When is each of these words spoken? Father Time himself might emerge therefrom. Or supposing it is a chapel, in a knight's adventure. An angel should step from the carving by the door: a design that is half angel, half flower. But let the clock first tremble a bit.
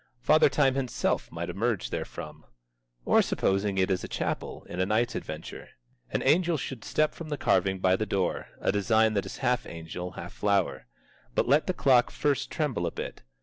Father 0.19 0.49
Time 0.49 0.73
himself 0.73 1.31
might 1.31 1.51
emerge 1.51 1.91
therefrom. 1.91 2.43
Or 3.05 3.21
supposing 3.21 3.77
it 3.77 3.91
is 3.91 4.03
a 4.03 4.07
chapel, 4.07 4.63
in 4.67 4.79
a 4.79 4.85
knight's 4.87 5.13
adventure. 5.13 5.69
An 6.09 6.23
angel 6.23 6.57
should 6.57 6.83
step 6.83 7.13
from 7.13 7.29
the 7.29 7.37
carving 7.37 7.77
by 7.77 7.95
the 7.95 8.07
door: 8.07 8.47
a 8.59 8.71
design 8.71 9.13
that 9.13 9.27
is 9.27 9.37
half 9.45 9.67
angel, 9.67 10.13
half 10.13 10.33
flower. 10.33 10.87
But 11.35 11.47
let 11.47 11.67
the 11.67 11.75
clock 11.75 12.09
first 12.09 12.49
tremble 12.49 12.87
a 12.87 12.91
bit. 12.91 13.21